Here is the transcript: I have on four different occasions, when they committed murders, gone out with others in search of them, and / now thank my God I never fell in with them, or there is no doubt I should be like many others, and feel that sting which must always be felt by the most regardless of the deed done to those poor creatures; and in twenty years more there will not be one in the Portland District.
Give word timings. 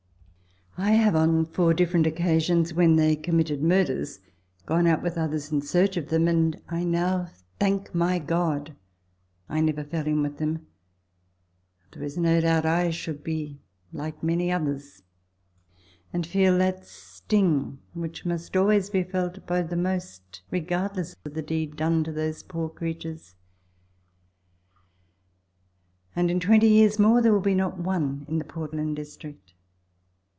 I 0.77 0.91
have 0.93 1.15
on 1.15 1.45
four 1.45 1.73
different 1.75 2.07
occasions, 2.07 2.73
when 2.73 2.95
they 2.95 3.15
committed 3.15 3.61
murders, 3.61 4.19
gone 4.65 4.87
out 4.87 5.03
with 5.03 5.17
others 5.17 5.51
in 5.51 5.61
search 5.61 5.95
of 5.97 6.07
them, 6.07 6.27
and 6.27 6.59
/ 6.65 6.71
now 6.71 7.27
thank 7.59 7.93
my 7.93 8.17
God 8.19 8.75
I 9.49 9.59
never 9.61 9.83
fell 9.83 10.07
in 10.07 10.23
with 10.23 10.37
them, 10.39 10.55
or 11.81 11.87
there 11.91 12.03
is 12.03 12.17
no 12.17 12.39
doubt 12.41 12.65
I 12.65 12.89
should 12.89 13.21
be 13.23 13.59
like 13.93 14.23
many 14.23 14.49
others, 14.51 15.03
and 16.13 16.25
feel 16.25 16.57
that 16.57 16.85
sting 16.85 17.77
which 17.93 18.25
must 18.25 18.55
always 18.57 18.89
be 18.89 19.03
felt 19.03 19.45
by 19.45 19.61
the 19.63 19.77
most 19.77 20.41
regardless 20.49 21.15
of 21.25 21.33
the 21.35 21.43
deed 21.43 21.75
done 21.75 22.03
to 22.05 22.11
those 22.13 22.41
poor 22.43 22.69
creatures; 22.69 23.35
and 26.15 26.31
in 26.31 26.39
twenty 26.39 26.69
years 26.69 26.97
more 26.97 27.21
there 27.21 27.37
will 27.37 27.55
not 27.55 27.77
be 27.77 27.83
one 27.83 28.25
in 28.29 28.39
the 28.39 28.45
Portland 28.45 28.95
District. 28.95 29.53